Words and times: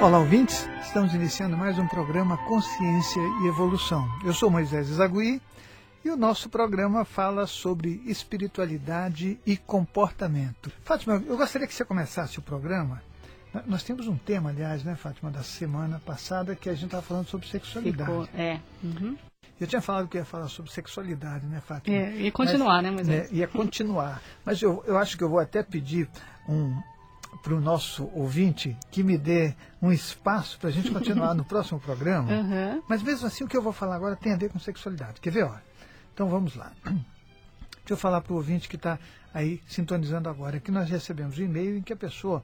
Olá, 0.00 0.18
ouvintes. 0.18 0.68
Estamos 0.82 1.14
iniciando 1.14 1.56
mais 1.56 1.78
um 1.78 1.88
programa 1.88 2.36
Consciência 2.36 3.20
e 3.42 3.46
Evolução. 3.46 4.06
Eu 4.22 4.34
sou 4.34 4.50
Moisés 4.50 4.88
Zagui 4.88 5.40
e 6.04 6.10
o 6.10 6.16
nosso 6.16 6.50
programa 6.50 7.04
fala 7.04 7.46
sobre 7.46 8.02
espiritualidade 8.04 9.40
e 9.46 9.56
comportamento. 9.56 10.70
Fátima, 10.84 11.22
eu 11.26 11.36
gostaria 11.38 11.66
que 11.66 11.74
você 11.74 11.84
começasse 11.84 12.38
o 12.38 12.42
programa. 12.42 13.02
Nós 13.66 13.82
temos 13.82 14.06
um 14.06 14.16
tema, 14.18 14.50
aliás, 14.50 14.84
né, 14.84 14.94
Fátima, 14.96 15.30
da 15.30 15.42
semana 15.42 16.00
passada, 16.04 16.54
que 16.54 16.68
a 16.68 16.74
gente 16.74 16.86
estava 16.86 17.02
falando 17.02 17.26
sobre 17.26 17.48
sexualidade. 17.48 18.10
Ficou, 18.10 18.28
é. 18.34 18.60
Uhum. 18.84 19.16
Eu 19.58 19.66
tinha 19.66 19.80
falado 19.80 20.08
que 20.08 20.18
ia 20.18 20.24
falar 20.26 20.48
sobre 20.48 20.70
sexualidade, 20.70 21.46
né, 21.46 21.62
Fátima? 21.66 21.96
É, 21.96 22.10
ia 22.16 22.32
continuar, 22.32 22.74
Mas, 22.74 22.82
né, 22.82 22.90
Moisés? 22.90 23.32
É, 23.32 23.34
ia 23.34 23.48
continuar. 23.48 24.22
Mas 24.44 24.60
eu, 24.60 24.84
eu 24.86 24.98
acho 24.98 25.16
que 25.16 25.24
eu 25.24 25.30
vou 25.30 25.38
até 25.38 25.62
pedir 25.62 26.06
um, 26.46 26.78
para 27.42 27.54
o 27.54 27.60
nosso 27.60 28.10
ouvinte 28.14 28.76
que 28.90 29.02
me 29.02 29.16
dê 29.16 29.54
um 29.80 29.92
espaço 29.92 30.58
para 30.58 30.68
a 30.68 30.72
gente 30.72 30.90
continuar 30.90 31.34
no 31.34 31.44
próximo 31.46 31.78
programa. 31.80 32.30
Uhum. 32.32 32.82
Mas 32.88 33.02
mesmo 33.02 33.26
assim, 33.26 33.44
o 33.44 33.48
que 33.48 33.56
eu 33.56 33.62
vou 33.62 33.72
falar 33.72 33.96
agora 33.96 34.16
tem 34.16 34.32
a 34.32 34.36
ver 34.36 34.50
com 34.50 34.58
sexualidade. 34.58 35.20
Quer 35.20 35.30
ver? 35.30 35.44
Olha. 35.44 35.62
Então 36.12 36.28
vamos 36.28 36.54
lá. 36.54 36.72
Deixa 36.84 37.92
eu 37.92 37.96
falar 37.96 38.20
para 38.20 38.32
o 38.32 38.36
ouvinte 38.36 38.68
que 38.68 38.76
está 38.76 38.98
aí 39.32 39.60
sintonizando 39.66 40.28
agora, 40.28 40.58
que 40.58 40.70
nós 40.70 40.88
recebemos 40.88 41.38
um 41.38 41.42
e-mail 41.42 41.76
em 41.76 41.82
que 41.82 41.92
a 41.92 41.96
pessoa 41.96 42.42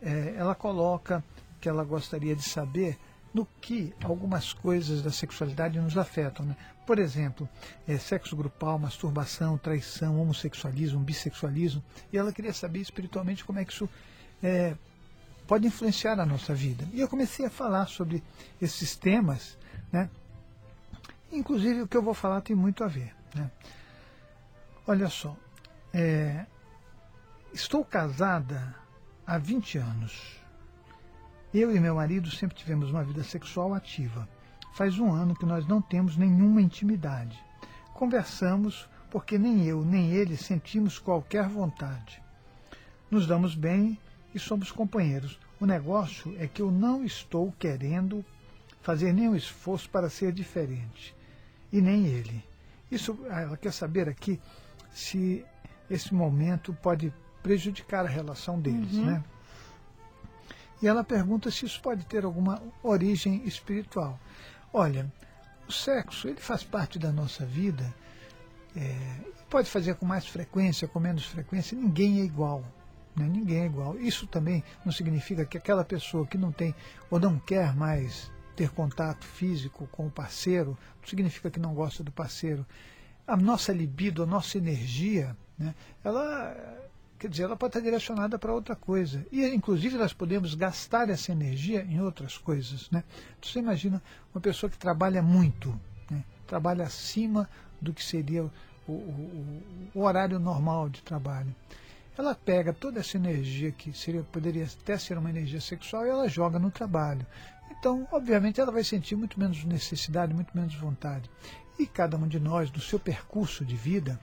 é, 0.00 0.34
ela 0.36 0.54
coloca 0.54 1.22
que 1.60 1.68
ela 1.68 1.84
gostaria 1.84 2.34
de 2.34 2.42
saber 2.42 2.98
no 3.36 3.46
que 3.60 3.92
algumas 4.02 4.54
coisas 4.54 5.02
da 5.02 5.10
sexualidade 5.10 5.78
nos 5.78 5.98
afetam. 5.98 6.46
Né? 6.46 6.56
Por 6.86 6.98
exemplo, 6.98 7.46
é, 7.86 7.98
sexo 7.98 8.34
grupal, 8.34 8.78
masturbação, 8.78 9.58
traição, 9.58 10.18
homossexualismo, 10.18 11.00
bissexualismo. 11.00 11.82
E 12.10 12.16
ela 12.16 12.32
queria 12.32 12.54
saber 12.54 12.80
espiritualmente 12.80 13.44
como 13.44 13.58
é 13.58 13.64
que 13.64 13.72
isso 13.72 13.88
é, 14.42 14.74
pode 15.46 15.66
influenciar 15.66 16.18
a 16.18 16.26
nossa 16.26 16.54
vida. 16.54 16.86
E 16.92 17.00
eu 17.00 17.08
comecei 17.08 17.46
a 17.46 17.50
falar 17.50 17.86
sobre 17.86 18.22
esses 18.60 18.96
temas, 18.96 19.56
né? 19.92 20.10
Inclusive 21.32 21.82
o 21.82 21.88
que 21.88 21.96
eu 21.96 22.02
vou 22.02 22.14
falar 22.14 22.40
tem 22.40 22.54
muito 22.54 22.84
a 22.84 22.86
ver. 22.86 23.14
Né? 23.34 23.50
Olha 24.86 25.08
só, 25.08 25.36
é, 25.92 26.46
estou 27.52 27.84
casada 27.84 28.74
há 29.26 29.38
20 29.38 29.78
anos. 29.78 30.40
Eu 31.52 31.74
e 31.74 31.80
meu 31.80 31.94
marido 31.94 32.30
sempre 32.30 32.56
tivemos 32.56 32.90
uma 32.90 33.02
vida 33.02 33.24
sexual 33.24 33.74
ativa. 33.74 34.28
Faz 34.74 34.98
um 34.98 35.12
ano 35.12 35.34
que 35.34 35.46
nós 35.46 35.66
não 35.66 35.80
temos 35.80 36.16
nenhuma 36.16 36.60
intimidade. 36.60 37.42
Conversamos 37.94 38.88
porque 39.10 39.38
nem 39.38 39.64
eu 39.64 39.84
nem 39.84 40.10
ele 40.10 40.36
sentimos 40.36 40.98
qualquer 40.98 41.48
vontade. 41.48 42.22
Nos 43.10 43.26
damos 43.26 43.54
bem 43.54 43.98
e 44.36 44.38
somos 44.38 44.70
companheiros. 44.70 45.38
O 45.58 45.64
negócio 45.64 46.36
é 46.38 46.46
que 46.46 46.60
eu 46.60 46.70
não 46.70 47.02
estou 47.04 47.52
querendo 47.58 48.22
fazer 48.82 49.12
nenhum 49.12 49.34
esforço 49.34 49.88
para 49.88 50.10
ser 50.10 50.30
diferente. 50.30 51.16
E 51.72 51.80
nem 51.80 52.06
ele. 52.06 52.44
Isso, 52.90 53.18
ela 53.30 53.56
quer 53.56 53.72
saber 53.72 54.08
aqui 54.08 54.38
se 54.92 55.44
esse 55.90 56.14
momento 56.14 56.72
pode 56.82 57.12
prejudicar 57.42 58.04
a 58.04 58.08
relação 58.08 58.60
deles, 58.60 58.92
Uhum. 58.92 59.06
né? 59.06 59.24
E 60.82 60.86
ela 60.86 61.02
pergunta 61.02 61.50
se 61.50 61.64
isso 61.64 61.80
pode 61.80 62.04
ter 62.04 62.24
alguma 62.24 62.62
origem 62.82 63.42
espiritual. 63.46 64.20
Olha, 64.72 65.10
o 65.66 65.72
sexo 65.72 66.28
ele 66.28 66.40
faz 66.40 66.62
parte 66.62 66.98
da 66.98 67.10
nossa 67.10 67.46
vida, 67.46 67.94
é, 68.76 69.16
pode 69.48 69.70
fazer 69.70 69.94
com 69.94 70.04
mais 70.04 70.26
frequência, 70.26 70.86
com 70.86 71.00
menos 71.00 71.24
frequência, 71.24 71.74
ninguém 71.76 72.20
é 72.20 72.24
igual. 72.24 72.62
Né? 73.16 73.26
Ninguém 73.26 73.60
é 73.60 73.66
igual. 73.66 73.98
Isso 73.98 74.26
também 74.26 74.62
não 74.84 74.92
significa 74.92 75.44
que 75.44 75.56
aquela 75.56 75.84
pessoa 75.84 76.26
que 76.26 76.38
não 76.38 76.52
tem 76.52 76.74
ou 77.10 77.18
não 77.18 77.38
quer 77.38 77.74
mais 77.74 78.30
ter 78.54 78.70
contato 78.70 79.24
físico 79.24 79.88
com 79.92 80.06
o 80.06 80.10
parceiro, 80.10 80.78
não 81.00 81.08
significa 81.08 81.50
que 81.50 81.60
não 81.60 81.74
gosta 81.74 82.02
do 82.02 82.10
parceiro. 82.10 82.66
A 83.26 83.36
nossa 83.36 83.72
libido, 83.72 84.22
a 84.22 84.26
nossa 84.26 84.56
energia, 84.56 85.36
né, 85.58 85.74
ela 86.02 86.54
quer 87.18 87.28
dizer, 87.28 87.44
ela 87.44 87.56
pode 87.56 87.70
estar 87.70 87.80
direcionada 87.80 88.38
para 88.38 88.52
outra 88.52 88.76
coisa. 88.76 89.26
E, 89.32 89.44
inclusive, 89.46 89.96
nós 89.96 90.12
podemos 90.12 90.54
gastar 90.54 91.08
essa 91.08 91.32
energia 91.32 91.82
em 91.82 92.00
outras 92.00 92.36
coisas. 92.36 92.90
Né? 92.90 93.02
Você 93.42 93.58
imagina 93.58 94.02
uma 94.34 94.40
pessoa 94.40 94.70
que 94.70 94.78
trabalha 94.78 95.22
muito, 95.22 95.78
né? 96.10 96.24
trabalha 96.46 96.84
acima 96.84 97.48
do 97.80 97.92
que 97.92 98.04
seria 98.04 98.44
o, 98.44 98.92
o, 98.92 99.62
o, 99.94 100.02
horário 100.02 100.38
normal 100.38 100.88
de 100.88 101.02
trabalho. 101.02 101.54
Ela 102.18 102.34
pega 102.34 102.72
toda 102.72 103.00
essa 103.00 103.16
energia 103.16 103.70
que 103.70 103.92
seria, 103.92 104.22
poderia 104.22 104.64
até 104.64 104.96
ser 104.96 105.18
uma 105.18 105.28
energia 105.28 105.60
sexual 105.60 106.06
e 106.06 106.08
ela 106.08 106.28
joga 106.28 106.58
no 106.58 106.70
trabalho. 106.70 107.26
Então, 107.70 108.08
obviamente, 108.10 108.60
ela 108.60 108.72
vai 108.72 108.82
sentir 108.82 109.16
muito 109.16 109.38
menos 109.38 109.62
necessidade, 109.64 110.32
muito 110.32 110.56
menos 110.56 110.74
vontade. 110.74 111.30
E 111.78 111.86
cada 111.86 112.16
um 112.16 112.26
de 112.26 112.40
nós, 112.40 112.70
no 112.72 112.80
seu 112.80 112.98
percurso 112.98 113.64
de 113.64 113.76
vida, 113.76 114.18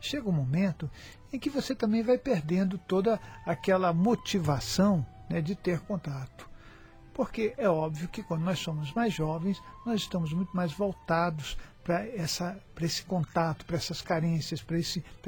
chega 0.00 0.28
um 0.28 0.32
momento 0.32 0.88
em 1.32 1.38
que 1.38 1.50
você 1.50 1.74
também 1.74 2.02
vai 2.02 2.18
perdendo 2.18 2.78
toda 2.78 3.18
aquela 3.44 3.92
motivação 3.92 5.04
né, 5.28 5.40
de 5.40 5.56
ter 5.56 5.80
contato. 5.80 6.48
Porque 7.12 7.54
é 7.56 7.68
óbvio 7.68 8.08
que 8.08 8.22
quando 8.22 8.42
nós 8.42 8.58
somos 8.58 8.92
mais 8.92 9.12
jovens, 9.12 9.60
nós 9.84 10.00
estamos 10.02 10.32
muito 10.32 10.54
mais 10.54 10.72
voltados 10.72 11.56
para 11.82 12.06
esse 12.80 13.02
contato, 13.04 13.64
para 13.64 13.76
essas 13.76 14.02
carências, 14.02 14.62
para 14.62 14.78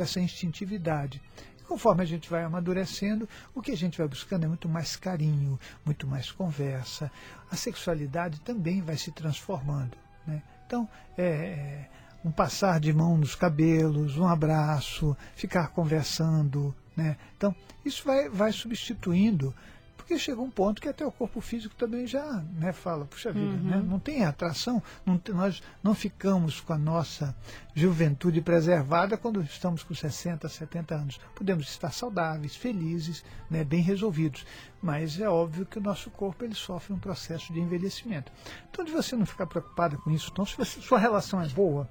essa 0.03 0.21
instintividade. 0.21 1.21
Conforme 1.67 2.03
a 2.03 2.07
gente 2.07 2.31
vai 2.31 2.45
amadurecendo, 2.45 3.29
o 3.55 3.61
que 3.61 3.73
a 3.73 3.77
gente 3.77 3.99
vai 3.99 4.07
buscando 4.07 4.45
é 4.45 4.49
muito 4.49 4.69
mais 4.69 4.97
carinho, 4.97 5.59
muito 5.85 6.07
mais 6.07 6.31
conversa. 6.31 7.11
A 7.51 7.57
sexualidade 7.57 8.41
também 8.41 8.81
vai 8.81 8.97
se 8.97 9.11
transformando. 9.11 9.97
Né? 10.27 10.43
Então, 10.67 10.89
é, 11.19 11.87
um 12.25 12.31
passar 12.31 12.79
de 12.79 12.93
mão 12.93 13.17
nos 13.17 13.35
cabelos, 13.35 14.17
um 14.17 14.27
abraço, 14.27 15.17
ficar 15.35 15.69
conversando. 15.69 16.75
Né? 16.97 17.17
Então, 17.37 17.55
isso 17.85 18.05
vai, 18.05 18.29
vai 18.29 18.53
substituindo, 18.53 19.55
porque 19.97 20.19
chega 20.19 20.41
um 20.41 20.51
ponto 20.51 20.81
que 20.81 20.89
até 20.89 21.05
o 21.05 21.11
corpo 21.11 21.41
físico 21.41 21.75
também 21.75 22.07
já 22.07 22.43
né, 22.59 22.73
fala, 22.73 23.05
puxa 23.07 23.33
vida, 23.33 23.47
Uhum. 23.47 23.63
né? 23.63 23.85
não 23.87 23.99
tem 23.99 24.25
atração, 24.25 24.83
não 25.05 25.21
nós 25.35 25.63
não 25.83 25.95
ficamos 25.95 26.61
com 26.61 26.73
a 26.73 26.79
nossa 26.79 27.35
juventude 27.75 28.41
preservada 28.41 29.17
quando 29.17 29.43
estamos 29.43 29.83
com 29.83 29.95
60, 29.95 30.49
70 30.49 30.95
anos. 30.95 31.21
Podemos 31.35 31.69
estar 31.69 31.93
saudáveis, 31.93 32.55
felizes, 32.57 33.25
né, 33.51 33.65
bem 33.65 33.81
resolvidos, 33.83 34.47
mas 34.81 35.19
é 35.21 35.29
óbvio 35.29 35.67
que 35.67 35.79
o 35.79 35.83
nosso 35.83 36.11
corpo 36.11 36.45
ele 36.45 36.55
sofre 36.55 36.93
um 36.93 36.99
processo 36.99 37.53
de 37.53 37.61
envelhecimento. 37.61 38.31
Então, 38.71 38.85
de 38.85 38.93
você 38.93 39.17
não 39.17 39.27
ficar 39.27 39.47
preocupada 39.47 39.97
com 39.97 40.11
isso, 40.11 40.31
então, 40.33 40.47
se 40.47 40.57
você- 40.57 40.81
sua 40.81 40.99
relação 40.99 41.41
é 41.43 41.49
boa, 41.49 41.89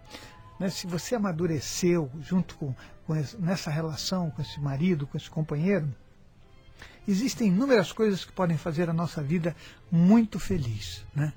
né, 0.59 0.69
se 0.69 0.87
você 0.87 1.15
amadureceu 1.15 2.09
junto 2.21 2.55
com, 2.55 2.73
com 3.05 3.15
esse- 3.15 3.37
nessa 3.37 3.69
relação 3.69 4.31
com 4.31 4.41
esse 4.41 4.59
marido, 4.59 5.05
com 5.05 5.17
esse 5.17 5.29
companheiro, 5.29 5.93
existem 7.07 7.47
inúmeras 7.49 7.91
coisas 7.91 8.23
que 8.25 8.31
podem 8.31 8.57
fazer 8.57 8.89
a 8.89 8.93
nossa 8.93 9.21
vida 9.21 9.55
muito 9.91 10.39
feliz. 10.39 11.03
Né? 11.15 11.33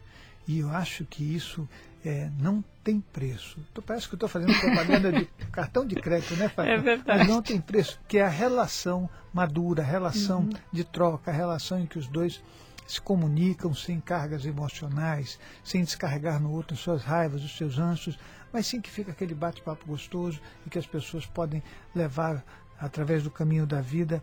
E 0.47 0.59
eu 0.61 0.71
acho 0.71 1.05
que 1.05 1.23
isso 1.23 1.69
é, 2.05 2.31
não 2.39 2.65
tem 2.83 3.01
preço. 3.01 3.59
Tô- 3.75 3.83
Parece 3.83 4.09
que 4.09 4.15
eu 4.15 4.17
estou 4.17 4.29
fazendo 4.29 4.59
propaganda 4.59 5.12
de 5.12 5.25
cartão 5.53 5.87
de 5.87 5.95
crédito, 5.97 6.34
né, 6.37 6.49
Fátima? 6.49 6.75
É 6.75 6.79
verdade. 6.79 7.19
Mas 7.21 7.29
não 7.29 7.43
tem 7.43 7.61
preço, 7.61 8.01
que 8.09 8.19
é 8.19 8.25
a 8.25 8.29
relação 8.29 9.09
madura, 9.33 9.83
a 9.83 9.87
relação 9.87 10.49
de 10.73 10.84
troca, 10.84 11.31
a 11.31 11.34
relação 11.34 11.79
em 11.81 11.87
que 11.87 11.99
os 11.99 12.06
dois 12.06 12.41
se 12.87 13.00
comunicam 13.03 13.75
sem 13.75 14.00
cargas 14.00 14.47
emocionais, 14.47 15.39
sem 15.62 15.85
descarregar 15.85 16.41
no 16.41 16.50
outro 16.50 16.73
as 16.75 16.81
suas 16.81 17.03
raivas, 17.03 17.45
os 17.45 17.55
seus 17.56 17.79
anseios, 17.79 18.19
mas 18.50 18.67
sim 18.67 18.81
que 18.81 18.89
fica 18.91 19.11
aquele 19.11 19.35
bate-papo 19.35 19.85
gostoso 19.87 20.41
e 20.67 20.71
que 20.71 20.79
as 20.79 20.87
pessoas 20.87 21.27
podem 21.27 21.62
levar 21.95 22.43
através 22.81 23.23
do 23.23 23.31
caminho 23.31 23.67
da 23.67 23.82
vida 23.82 24.23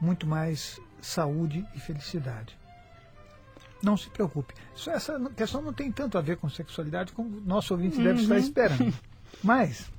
muito 0.00 0.26
mais 0.26 0.80
saúde 1.00 1.66
e 1.74 1.80
felicidade. 1.80 2.56
Não 3.82 3.96
se 3.96 4.10
preocupe. 4.10 4.54
Essa 4.86 5.18
questão 5.36 5.62
não 5.62 5.72
tem 5.72 5.92
tanto 5.92 6.18
a 6.18 6.20
ver 6.20 6.36
com 6.36 6.48
sexualidade 6.48 7.12
como 7.12 7.38
o 7.38 7.40
nosso 7.40 7.74
ouvinte 7.74 8.02
deve 8.02 8.22
estar 8.22 8.38
esperando. 8.38 8.94
Mas 9.42 9.90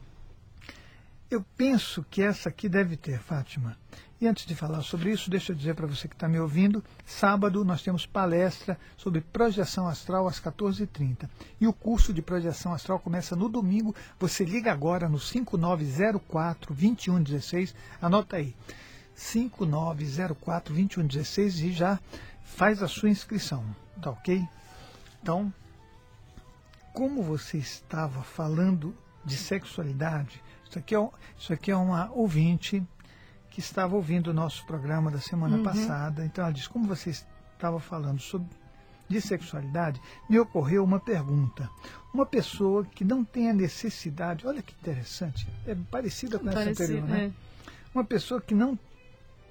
eu 1.29 1.45
penso 1.55 2.05
que 2.09 2.21
essa 2.21 2.49
aqui 2.49 2.69
deve 2.69 2.97
ter, 2.97 3.19
Fátima. 3.19 3.77
E 4.19 4.25
antes 4.25 4.47
de 4.47 4.55
falar 4.55 4.81
sobre 4.81 5.11
isso, 5.11 5.29
deixa 5.29 5.51
eu 5.51 5.55
dizer 5.55 5.75
para 5.75 5.85
você 5.85 6.07
que 6.07 6.15
está 6.15 6.27
me 6.27 6.39
ouvindo, 6.39 6.83
sábado 7.05 7.63
nós 7.63 7.83
temos 7.83 8.07
palestra 8.07 8.75
sobre 8.97 9.21
projeção 9.21 9.87
astral 9.87 10.27
às 10.27 10.39
14h30. 10.39 11.29
E 11.61 11.67
o 11.67 11.73
curso 11.73 12.11
de 12.11 12.23
projeção 12.23 12.73
astral 12.73 12.97
começa 12.97 13.35
no 13.35 13.47
domingo. 13.47 13.93
Você 14.19 14.43
liga 14.43 14.71
agora 14.71 15.07
no 15.07 15.19
5904-2116, 15.19 17.75
anota 18.01 18.37
aí, 18.37 18.55
5904-2116 19.17 21.63
e 21.65 21.71
já 21.71 21.99
faz 22.43 22.81
a 22.81 22.87
sua 22.87 23.09
inscrição, 23.09 23.63
tá 24.01 24.11
ok? 24.11 24.47
Então, 25.21 25.51
como 26.93 27.21
você 27.23 27.57
estava 27.57 28.21
falando 28.23 28.95
de 29.25 29.35
sexualidade, 29.35 30.41
isso 30.69 30.79
aqui 30.79 30.95
é, 30.95 31.09
isso 31.37 31.53
aqui 31.53 31.71
é 31.71 31.75
uma 31.75 32.09
ouvinte 32.11 32.81
que 33.49 33.59
estava 33.59 33.95
ouvindo 33.95 34.27
o 34.29 34.33
nosso 34.33 34.65
programa 34.65 35.09
da 35.11 35.19
semana 35.19 35.57
Uhum. 35.57 35.63
passada. 35.63 36.23
Então 36.25 36.43
ela 36.43 36.53
diz, 36.53 36.67
como 36.67 36.85
você 36.87 37.09
estava 37.09 37.79
falando 37.79 38.19
sobre 38.21 38.47
de 39.09 39.21
sexualidade, 39.21 40.01
me 40.29 40.37
ocorreu 40.37 40.83
uma 40.83 40.99
pergunta. 40.99 41.69
Uma 42.13 42.25
pessoa 42.25 42.83
que 42.83 43.05
não 43.05 43.23
tem 43.23 43.49
a 43.49 43.53
necessidade, 43.53 44.45
olha 44.45 44.61
que 44.61 44.75
interessante, 44.81 45.47
é 45.65 45.73
parecida 45.89 46.37
com 46.37 46.49
essa 46.49 46.69
anterior, 46.69 47.03
né? 47.07 47.25
É. 47.25 47.31
Uma 47.93 48.03
pessoa 48.03 48.41
que 48.41 48.53
não 48.53 48.77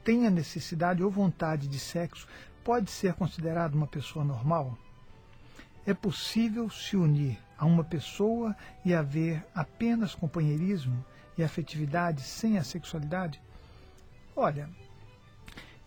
tem 0.07 0.25
a 0.25 0.31
necessidade 0.31 1.03
ou 1.03 1.11
vontade 1.11 1.67
de 1.67 1.81
sexo 1.81 2.29
pode 2.63 2.93
ser 2.93 3.15
considerada 3.15 3.77
uma 3.77 3.89
pessoa 3.89 4.25
normal? 4.25 4.79
É 5.85 5.93
possível 5.93 6.71
se 6.71 6.97
unir 6.97 7.37
a 7.59 7.67
uma 7.67 7.83
pessoa 7.83 8.55
e 8.85 8.95
haver 8.95 9.45
apenas 9.53 10.15
companheirismo 10.15 11.05
e 11.37 11.43
afetividade 11.43 12.23
sem 12.23 12.57
a 12.57 12.63
sexualidade? 12.63 13.43
Olha, 14.37 14.71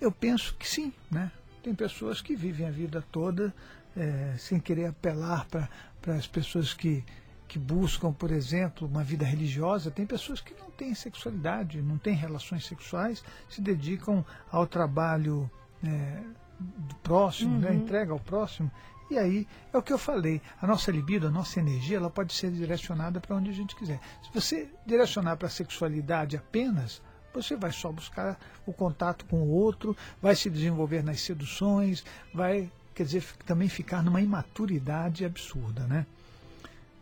eu 0.02 0.12
penso 0.12 0.54
que 0.56 0.68
sim, 0.68 0.92
né? 1.10 1.32
Tem 1.64 1.74
pessoas 1.74 2.22
que 2.22 2.36
vivem 2.36 2.68
a 2.68 2.72
vida 2.72 3.02
toda 3.10 3.54
é, 3.96 4.36
sem 4.38 4.60
querer 4.60 4.88
apelar 4.88 5.48
para 5.48 6.16
as 6.16 6.28
pessoas 6.28 6.74
que, 6.74 7.06
que 7.50 7.58
buscam, 7.58 8.14
por 8.14 8.32
exemplo, 8.32 8.88
uma 8.88 9.04
vida 9.04 9.26
religiosa. 9.26 9.90
Tem 9.90 10.06
pessoas 10.06 10.40
que 10.40 10.54
não 10.54 10.70
têm 10.70 10.94
sexualidade, 10.94 11.82
não 11.82 11.98
têm 11.98 12.14
relações 12.14 12.66
sexuais, 12.66 13.24
se 13.50 13.60
dedicam 13.60 14.24
ao 14.52 14.68
trabalho 14.68 15.50
é, 15.84 16.22
do 16.60 16.96
próximo, 17.02 17.58
né? 17.58 17.70
uhum. 17.70 17.74
né? 17.74 17.80
entrega 17.84 18.14
ao 18.14 18.20
próximo. 18.20 18.72
E 19.10 19.18
aí 19.18 19.48
é 19.74 19.78
o 19.78 19.82
que 19.82 19.92
eu 19.92 19.98
falei, 19.98 20.40
a 20.62 20.68
nossa 20.68 20.92
libido, 20.92 21.26
a 21.26 21.32
nossa 21.32 21.60
energia, 21.60 21.98
ela 21.98 22.12
pode 22.12 22.32
ser 22.34 22.52
direcionada 22.52 23.20
para 23.20 23.36
onde 23.36 23.50
a 23.50 23.54
gente 23.54 23.76
quiser. 23.76 24.00
Se 24.22 24.32
você 24.32 24.70
direcionar 24.86 25.36
para 25.36 25.48
a 25.48 25.52
sexualidade 25.52 26.38
apenas, 26.38 27.02
você 27.34 27.56
vai 27.56 27.72
só 27.72 27.92
buscar 27.92 28.40
o 28.68 28.72
contato 28.72 29.26
com 29.26 29.42
o 29.42 29.50
outro, 29.50 29.98
vai 30.22 30.36
se 30.36 30.52
desenvolver 30.52 31.04
nas 31.04 31.22
seduções, 31.22 32.06
vai, 32.32 32.72
quer 32.94 33.06
dizer, 33.06 33.24
também 33.48 33.68
ficar 33.68 34.04
numa 34.04 34.22
imaturidade 34.22 35.26
absurda, 35.26 35.88
né? 35.88 36.06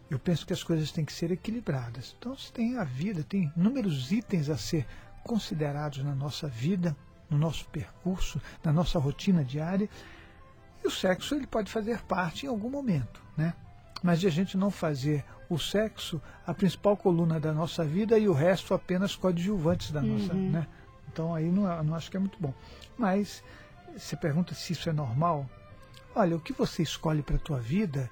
Eu 0.09 0.18
penso 0.18 0.45
que 0.45 0.54
as 0.54 0.63
coisas 0.63 0.92
têm 0.92 1.04
que 1.04 1.12
ser 1.12 1.31
equilibradas. 1.31 2.15
Então, 2.18 2.36
você 2.36 2.51
tem 2.51 2.77
a 2.77 2.83
vida, 2.83 3.24
tem 3.24 3.51
inúmeros 3.56 4.12
itens 4.12 4.50
a 4.50 4.57
ser 4.57 4.86
considerados 5.24 6.04
na 6.04 6.15
nossa 6.15 6.48
vida, 6.48 6.95
no 7.30 7.38
nosso 7.38 7.65
percurso, 7.65 8.42
na 8.63 8.71
nossa 8.71 8.98
rotina 8.98 9.44
diária. 9.44 9.89
E 10.83 10.88
o 10.88 10.92
sexo 10.92 11.36
ele 11.36 11.45
pode 11.45 11.69
fazer 11.69 12.00
parte 12.04 12.45
em 12.45 12.50
algum 12.50 12.69
momento, 12.69 13.21
né? 13.36 13.54
Mas 14.01 14.19
de 14.19 14.27
a 14.27 14.30
gente 14.30 14.57
não 14.57 14.71
fazer 14.71 15.25
o 15.50 15.57
sexo 15.57 16.21
a 16.45 16.54
principal 16.54 16.95
coluna 16.95 17.39
da 17.39 17.51
nossa 17.51 17.83
vida 17.83 18.18
e 18.18 18.27
o 18.27 18.33
resto 18.33 18.74
apenas 18.74 19.15
coadjuvantes 19.15 19.92
da 19.92 20.01
nossa, 20.01 20.33
uhum. 20.33 20.51
né? 20.51 20.68
Então 21.12 21.33
aí 21.33 21.51
não, 21.51 21.83
não 21.83 21.95
acho 21.95 22.12
que 22.12 22.18
é 22.18 22.19
muito 22.19 22.38
bom. 22.39 22.54
Mas 22.98 23.44
você 23.95 24.15
pergunta 24.15 24.54
se 24.54 24.74
isso 24.74 24.89
é 24.89 24.94
normal. 24.94 25.50
Olha, 26.15 26.36
o 26.36 26.39
que 26.39 26.54
você 26.54 26.83
escolhe 26.83 27.21
para 27.21 27.36
a 27.36 27.39
tua 27.39 27.59
vida 27.59 28.09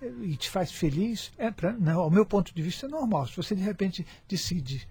e 0.00 0.36
te 0.36 0.48
faz 0.48 0.70
feliz, 0.70 1.32
é 1.36 1.50
pra, 1.50 1.72
não, 1.72 2.00
ao 2.00 2.10
meu 2.10 2.24
ponto 2.24 2.54
de 2.54 2.62
vista 2.62 2.86
é 2.86 2.88
normal. 2.88 3.26
Se 3.26 3.36
você 3.36 3.54
de 3.54 3.62
repente 3.62 4.06
decide, 4.28 4.86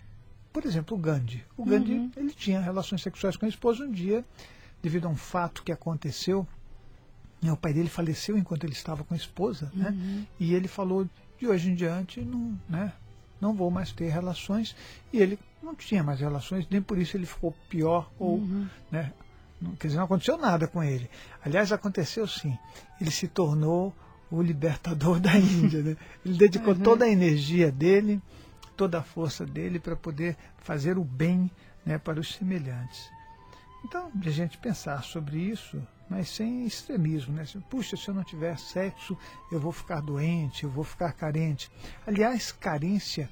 por 0.51 0.65
exemplo, 0.65 0.97
o 0.97 0.99
Gandhi. 0.99 1.43
O 1.55 1.63
Gandhi 1.63 1.93
uhum. 1.93 2.11
ele 2.17 2.33
tinha 2.33 2.59
relações 2.59 3.01
sexuais 3.01 3.37
com 3.37 3.45
a 3.45 3.49
esposa 3.49 3.85
um 3.85 3.91
dia, 3.91 4.25
devido 4.81 5.05
a 5.05 5.09
um 5.09 5.15
fato 5.15 5.63
que 5.63 5.71
aconteceu. 5.71 6.47
O 7.43 7.55
pai 7.55 7.73
dele 7.73 7.87
faleceu 7.87 8.37
enquanto 8.37 8.63
ele 8.63 8.73
estava 8.73 9.03
com 9.03 9.13
a 9.13 9.17
esposa, 9.17 9.71
né? 9.73 9.89
uhum. 9.89 9.95
né? 9.95 10.27
E 10.39 10.53
ele 10.53 10.67
falou 10.67 11.07
de 11.39 11.47
hoje 11.47 11.69
em 11.69 11.75
diante 11.75 12.19
não, 12.21 12.59
né, 12.67 12.91
não 13.39 13.53
vou 13.53 13.69
mais 13.69 13.91
ter 13.91 14.09
relações. 14.09 14.75
E 15.13 15.19
ele 15.19 15.39
não 15.61 15.75
tinha 15.75 16.03
mais 16.03 16.19
relações, 16.19 16.67
nem 16.69 16.81
por 16.81 16.97
isso 16.97 17.15
ele 17.15 17.25
ficou 17.25 17.55
pior 17.69 18.11
ou, 18.17 18.37
uhum. 18.37 18.67
né, 18.91 19.13
não, 19.61 19.75
quer 19.75 19.87
dizer, 19.87 19.97
não 19.97 20.05
aconteceu 20.05 20.37
nada 20.37 20.67
com 20.67 20.83
ele. 20.83 21.09
Aliás, 21.43 21.71
aconteceu 21.71 22.27
sim. 22.27 22.57
Ele 22.99 23.11
se 23.11 23.27
tornou 23.27 23.93
o 24.29 24.41
libertador 24.41 25.19
da 25.21 25.37
Índia. 25.37 25.81
Né? 25.81 25.97
Ele 26.25 26.37
dedicou 26.37 26.73
uhum. 26.73 26.81
toda 26.81 27.05
a 27.05 27.09
energia 27.09 27.71
dele, 27.71 28.21
toda 28.75 28.99
a 28.99 29.03
força 29.03 29.45
dele 29.45 29.79
para 29.79 29.95
poder 29.95 30.37
fazer 30.57 30.97
o 30.97 31.03
bem 31.03 31.49
né, 31.85 31.97
para 31.97 32.19
os 32.19 32.35
semelhantes. 32.35 33.09
Então, 33.83 34.11
de 34.13 34.29
a 34.29 34.31
gente 34.31 34.57
pensar 34.57 35.03
sobre 35.03 35.37
isso, 35.37 35.81
mas 36.09 36.29
sem 36.29 36.65
extremismo, 36.65 37.33
né? 37.33 37.45
Puxa, 37.69 37.95
se 37.95 38.07
eu 38.07 38.13
não 38.13 38.23
tiver 38.23 38.57
sexo, 38.57 39.17
eu 39.51 39.59
vou 39.59 39.71
ficar 39.71 40.01
doente, 40.01 40.63
eu 40.63 40.69
vou 40.69 40.83
ficar 40.83 41.11
carente. 41.13 41.71
Aliás, 42.05 42.51
carência, 42.51 43.29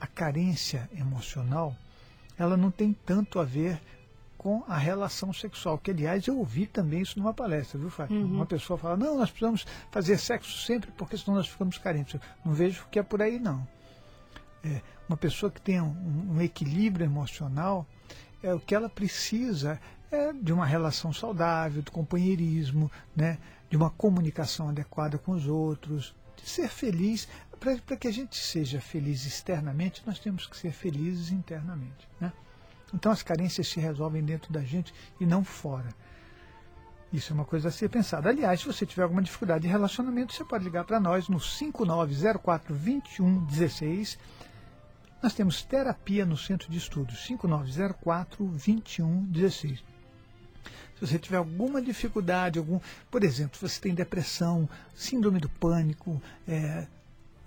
a 0.00 0.06
carência 0.06 0.88
emocional, 0.96 1.76
ela 2.38 2.56
não 2.56 2.70
tem 2.70 2.92
tanto 2.92 3.38
a 3.38 3.44
ver 3.44 3.80
com 4.40 4.64
a 4.66 4.78
relação 4.78 5.34
sexual, 5.34 5.76
que 5.76 5.90
aliás 5.90 6.26
eu 6.26 6.38
ouvi 6.38 6.66
também 6.66 7.02
isso 7.02 7.18
numa 7.18 7.34
palestra, 7.34 7.78
viu, 7.78 7.90
Fátima? 7.90 8.20
Uhum. 8.20 8.36
Uma 8.36 8.46
pessoa 8.46 8.78
fala, 8.78 8.96
não, 8.96 9.18
nós 9.18 9.28
precisamos 9.28 9.66
fazer 9.90 10.16
sexo 10.16 10.64
sempre 10.64 10.90
porque 10.92 11.18
senão 11.18 11.36
nós 11.36 11.46
ficamos 11.46 11.76
carentes. 11.76 12.14
Eu 12.14 12.20
não 12.42 12.54
vejo 12.54 12.86
que 12.90 12.98
é 12.98 13.02
por 13.02 13.20
aí, 13.20 13.38
não. 13.38 13.68
É, 14.64 14.80
uma 15.06 15.18
pessoa 15.18 15.52
que 15.52 15.60
tem 15.60 15.78
um, 15.78 16.36
um 16.36 16.40
equilíbrio 16.40 17.04
emocional, 17.04 17.86
é, 18.42 18.54
o 18.54 18.58
que 18.58 18.74
ela 18.74 18.88
precisa 18.88 19.78
é 20.10 20.32
de 20.32 20.54
uma 20.54 20.64
relação 20.64 21.12
saudável, 21.12 21.82
do 21.82 21.92
companheirismo, 21.92 22.90
né, 23.14 23.36
de 23.68 23.76
uma 23.76 23.90
comunicação 23.90 24.70
adequada 24.70 25.18
com 25.18 25.32
os 25.32 25.46
outros, 25.46 26.14
de 26.42 26.48
ser 26.48 26.70
feliz. 26.70 27.28
Para 27.58 27.94
que 27.98 28.08
a 28.08 28.12
gente 28.12 28.38
seja 28.38 28.80
feliz 28.80 29.26
externamente, 29.26 30.02
nós 30.06 30.18
temos 30.18 30.46
que 30.46 30.56
ser 30.56 30.72
felizes 30.72 31.30
internamente. 31.30 32.08
Né? 32.18 32.32
Então 32.94 33.12
as 33.12 33.22
carências 33.22 33.68
se 33.68 33.80
resolvem 33.80 34.22
dentro 34.22 34.52
da 34.52 34.62
gente 34.62 34.92
e 35.20 35.26
não 35.26 35.44
fora. 35.44 35.88
Isso 37.12 37.32
é 37.32 37.34
uma 37.34 37.44
coisa 37.44 37.68
a 37.68 37.72
ser 37.72 37.88
pensada. 37.88 38.28
Aliás, 38.28 38.60
se 38.60 38.66
você 38.66 38.86
tiver 38.86 39.02
alguma 39.02 39.22
dificuldade 39.22 39.62
de 39.62 39.68
relacionamento, 39.68 40.32
você 40.32 40.44
pode 40.44 40.64
ligar 40.64 40.84
para 40.84 41.00
nós 41.00 41.28
no 41.28 41.40
5904 41.40 42.74
2116 42.74 44.18
nós 45.22 45.34
temos 45.34 45.62
terapia 45.62 46.24
no 46.24 46.36
centro 46.36 46.70
de 46.70 46.78
estudos 46.78 47.26
5904 47.26 48.46
2116. 48.46 49.84
Se 50.94 51.06
você 51.06 51.18
tiver 51.18 51.36
alguma 51.36 51.80
dificuldade, 51.80 52.58
algum, 52.58 52.80
por 53.10 53.22
exemplo, 53.22 53.56
se 53.56 53.68
você 53.68 53.80
tem 53.80 53.94
depressão, 53.94 54.68
síndrome 54.94 55.38
do 55.38 55.48
pânico, 55.48 56.22
é, 56.48 56.86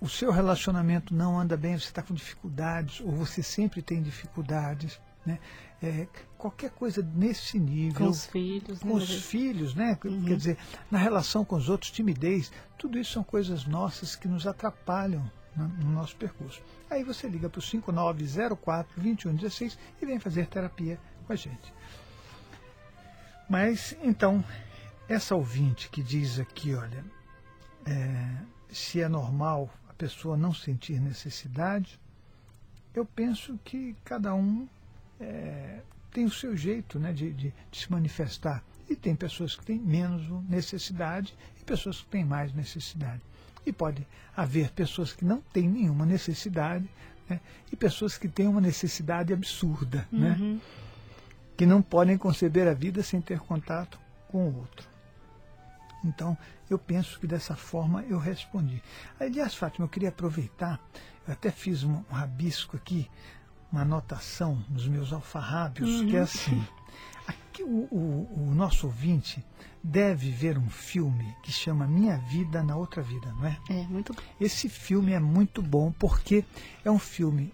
o 0.00 0.08
seu 0.08 0.30
relacionamento 0.30 1.14
não 1.14 1.38
anda 1.38 1.56
bem, 1.56 1.78
você 1.78 1.86
está 1.86 2.02
com 2.02 2.14
dificuldades, 2.14 3.00
ou 3.00 3.10
você 3.10 3.42
sempre 3.42 3.82
tem 3.82 4.02
dificuldades, 4.02 5.00
né? 5.24 5.38
É, 5.82 6.06
qualquer 6.38 6.70
coisa 6.70 7.02
nesse 7.14 7.58
nível. 7.58 8.06
Com 8.06 8.10
os 8.10 8.26
filhos, 8.26 8.78
Com 8.80 8.88
né? 8.88 8.94
os 8.94 9.24
filhos, 9.24 9.74
né? 9.74 9.98
Uhum. 10.04 10.24
Quer 10.24 10.36
dizer, 10.36 10.58
na 10.90 10.98
relação 10.98 11.44
com 11.44 11.56
os 11.56 11.68
outros, 11.68 11.90
timidez, 11.90 12.50
tudo 12.78 12.98
isso 12.98 13.12
são 13.12 13.22
coisas 13.24 13.66
nossas 13.66 14.16
que 14.16 14.28
nos 14.28 14.46
atrapalham 14.46 15.30
né, 15.56 15.70
no 15.80 15.90
nosso 15.90 16.16
percurso. 16.16 16.62
Aí 16.88 17.02
você 17.04 17.28
liga 17.28 17.48
para 17.48 17.58
o 17.58 17.62
5904 17.62 18.94
2116 18.96 19.78
e 20.00 20.06
vem 20.06 20.18
fazer 20.18 20.46
terapia 20.46 20.98
com 21.26 21.32
a 21.32 21.36
gente. 21.36 21.72
Mas, 23.48 23.96
então, 24.02 24.42
essa 25.08 25.34
ouvinte 25.34 25.90
que 25.90 26.02
diz 26.02 26.38
aqui, 26.38 26.74
olha, 26.74 27.04
é, 27.84 28.36
se 28.70 29.00
é 29.00 29.08
normal 29.08 29.70
a 29.88 29.92
pessoa 29.92 30.36
não 30.36 30.52
sentir 30.52 31.00
necessidade, 31.00 32.00
eu 32.94 33.04
penso 33.04 33.58
que 33.64 33.94
cada 34.04 34.34
um 34.34 34.66
é, 35.20 35.80
tem 36.12 36.24
o 36.24 36.30
seu 36.30 36.56
jeito 36.56 36.98
né, 36.98 37.12
de, 37.12 37.32
de, 37.32 37.54
de, 37.70 37.78
se 37.78 37.90
manifestar. 37.90 38.62
E 38.88 38.94
tem 38.94 39.16
pessoas 39.16 39.56
que 39.56 39.64
têm 39.64 39.78
menos 39.78 40.22
necessidade 40.48 41.34
e 41.60 41.64
pessoas 41.64 42.02
que 42.02 42.06
têm 42.08 42.24
mais 42.24 42.52
necessidade. 42.52 43.20
E 43.66 43.72
pode 43.72 44.06
haver 44.36 44.70
pessoas 44.70 45.12
que 45.12 45.24
não 45.24 45.40
têm 45.52 45.68
nenhuma 45.68 46.04
necessidade 46.04 46.88
né, 47.28 47.40
e 47.72 47.76
pessoas 47.76 48.18
que 48.18 48.28
têm 48.28 48.46
uma 48.46 48.60
necessidade 48.60 49.32
absurda, 49.32 50.06
né, 50.12 50.36
uhum. 50.38 50.54
né, 50.54 50.60
que 51.56 51.64
não 51.64 51.80
podem 51.80 52.18
conceber 52.18 52.68
a 52.68 52.74
vida 52.74 53.02
sem 53.02 53.20
ter 53.20 53.38
contato 53.40 53.98
com 54.28 54.48
o 54.48 54.56
outro. 54.58 54.88
Então, 56.04 56.36
eu 56.68 56.78
penso 56.78 57.18
que 57.18 57.26
dessa 57.26 57.56
forma 57.56 58.02
eu 58.02 58.18
respondi. 58.18 58.82
Aliás, 59.18 59.54
Fátima, 59.54 59.86
eu 59.86 59.88
queria 59.88 60.10
aproveitar, 60.10 60.78
eu 61.26 61.32
até 61.32 61.50
fiz 61.50 61.82
um, 61.82 62.04
um 62.10 62.14
rabisco 62.14 62.76
aqui, 62.76 63.10
uma 63.74 63.82
anotação 63.82 64.64
nos 64.68 64.86
meus 64.86 65.12
alfarrábios, 65.12 66.00
uhum. 66.00 66.06
que 66.06 66.16
é 66.16 66.20
assim. 66.20 66.64
Aqui 67.26 67.64
o, 67.64 67.88
o, 67.90 68.48
o, 68.50 68.54
nosso 68.54 68.86
ouvinte 68.86 69.44
deve 69.82 70.30
ver 70.30 70.56
um 70.56 70.70
filme 70.70 71.34
que 71.42 71.50
chama 71.50 71.84
Minha 71.84 72.16
Vida 72.18 72.62
na 72.62 72.76
Outra 72.76 73.02
Vida, 73.02 73.32
não 73.32 73.46
é? 73.48 73.58
É, 73.68 73.82
muito 73.88 74.12
bom. 74.12 74.22
Esse 74.40 74.68
filme 74.68 75.12
é 75.12 75.18
muito 75.18 75.60
bom 75.60 75.90
porque 75.98 76.44
é 76.84 76.90
um 76.90 77.00
filme 77.00 77.52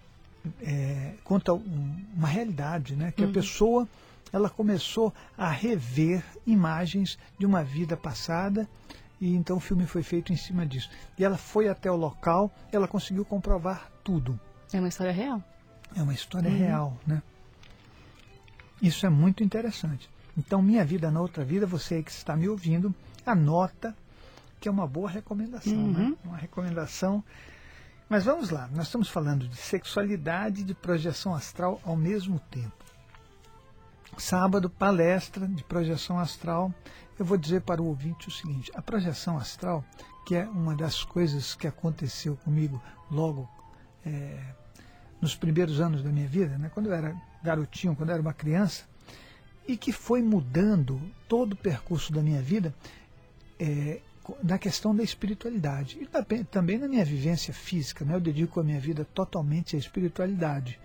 é, 0.61 1.15
conta 1.23 1.53
um, 1.53 2.05
uma 2.15 2.27
realidade, 2.27 2.95
né? 2.95 3.11
Que 3.11 3.23
uhum. 3.23 3.29
a 3.31 3.33
pessoa 3.33 3.89
ela 4.31 4.49
começou 4.49 5.11
a 5.35 5.49
rever 5.49 6.23
imagens 6.45 7.17
de 7.39 7.47
uma 7.47 7.63
vida 7.63 7.97
passada 7.97 8.69
e 9.19 9.35
então 9.35 9.57
o 9.57 9.59
filme 9.59 9.87
foi 9.87 10.03
feito 10.03 10.31
em 10.31 10.35
cima 10.35 10.67
disso. 10.67 10.89
E 11.17 11.23
ela 11.23 11.37
foi 11.37 11.67
até 11.67 11.89
o 11.91 11.95
local, 11.95 12.51
ela 12.71 12.87
conseguiu 12.87 13.25
comprovar 13.25 13.89
tudo. 14.03 14.39
É 14.71 14.77
uma 14.77 14.87
história 14.87 15.11
real. 15.11 15.43
É 15.95 16.01
uma 16.01 16.13
história 16.13 16.49
uhum. 16.49 16.57
real, 16.57 16.97
né? 17.05 17.21
Isso 18.81 19.05
é 19.05 19.09
muito 19.09 19.43
interessante. 19.43 20.09
Então, 20.37 20.61
Minha 20.61 20.83
Vida 20.83 21.11
na 21.11 21.21
Outra 21.21 21.43
Vida, 21.43 21.67
você 21.67 22.01
que 22.01 22.11
está 22.11 22.35
me 22.35 22.47
ouvindo, 22.47 22.93
anota 23.25 23.95
que 24.59 24.67
é 24.67 24.71
uma 24.71 24.87
boa 24.87 25.09
recomendação, 25.09 25.73
né? 25.73 25.99
uhum. 25.99 26.09
né? 26.11 26.17
Uma 26.23 26.37
recomendação. 26.37 27.23
Mas 28.07 28.25
vamos 28.25 28.49
lá, 28.49 28.69
nós 28.73 28.87
estamos 28.87 29.09
falando 29.09 29.47
de 29.47 29.55
sexualidade 29.55 30.61
e 30.61 30.63
de 30.63 30.73
projeção 30.73 31.33
astral 31.33 31.81
ao 31.83 31.95
mesmo 31.95 32.39
tempo. 32.51 32.81
Sábado, 34.17 34.69
palestra 34.69 35.47
de 35.47 35.63
projeção 35.63 36.19
astral. 36.19 36.73
Eu 37.17 37.25
vou 37.25 37.37
dizer 37.37 37.61
para 37.61 37.81
o 37.81 37.87
ouvinte 37.87 38.27
o 38.27 38.31
seguinte: 38.31 38.71
a 38.75 38.81
projeção 38.81 39.37
astral, 39.37 39.83
que 40.25 40.35
é 40.35 40.43
uma 40.43 40.75
das 40.75 41.03
coisas 41.03 41.55
que 41.55 41.65
aconteceu 41.65 42.35
comigo 42.37 42.81
logo 43.09 43.49
é, 44.05 44.53
nos 45.21 45.35
primeiros 45.35 45.79
anos 45.79 46.01
da 46.03 46.09
minha 46.09 46.27
vida, 46.27 46.57
né, 46.57 46.71
quando 46.73 46.87
eu 46.87 46.93
era 46.93 47.15
garotinho, 47.43 47.95
quando 47.95 48.09
eu 48.09 48.13
era 48.13 48.21
uma 48.21 48.33
criança, 48.33 48.83
e 49.67 49.77
que 49.77 49.91
foi 49.91 50.21
mudando 50.21 50.99
todo 51.27 51.53
o 51.53 51.55
percurso 51.55 52.11
da 52.11 52.21
minha 52.21 52.41
vida 52.41 52.73
é, 53.59 54.01
na 54.43 54.57
questão 54.57 54.95
da 54.95 55.03
espiritualidade. 55.03 55.99
E 56.01 56.43
também, 56.45 56.77
na 56.77 56.87
minha 56.87 57.05
vivência 57.05 57.53
física. 57.53 58.03
Né, 58.03 58.15
eu 58.15 58.19
dedico 58.19 58.59
a 58.59 58.63
minha 58.63 58.79
vida 58.79 59.05
totalmente 59.13 59.75
à 59.75 59.79
espiritualidade 59.79 60.79